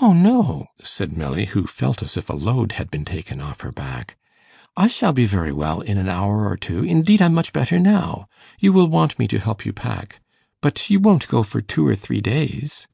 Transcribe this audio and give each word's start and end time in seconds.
'Oh 0.00 0.12
no,' 0.12 0.66
said 0.82 1.16
Milly, 1.16 1.44
who 1.44 1.64
felt 1.68 2.02
as 2.02 2.16
if 2.16 2.28
a 2.28 2.32
load 2.32 2.72
had 2.72 2.90
been 2.90 3.04
taken 3.04 3.40
off 3.40 3.60
her 3.60 3.70
back, 3.70 4.16
'I 4.76 4.88
shall 4.88 5.12
be 5.12 5.26
very 5.26 5.52
well 5.52 5.80
in 5.80 5.96
an 5.96 6.08
hour 6.08 6.48
or 6.50 6.56
two. 6.56 6.82
Indeed, 6.82 7.22
I'm 7.22 7.34
much 7.34 7.52
better 7.52 7.78
now. 7.78 8.26
You 8.58 8.72
will 8.72 8.88
want 8.88 9.16
me 9.16 9.28
to 9.28 9.38
help 9.38 9.64
you 9.64 9.70
to 9.70 9.80
pack. 9.80 10.20
But 10.60 10.90
you 10.90 10.98
won't 10.98 11.28
go 11.28 11.44
for 11.44 11.60
two 11.60 11.86
or 11.86 11.94
three 11.94 12.20
days? 12.20 12.88